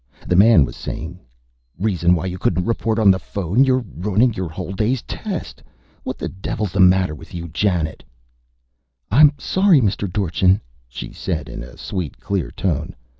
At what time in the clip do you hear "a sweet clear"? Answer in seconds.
11.61-12.49